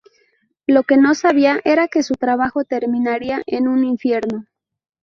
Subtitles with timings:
[0.65, 4.47] Lo que no sabía era que su trabajo terminaría en un infierno.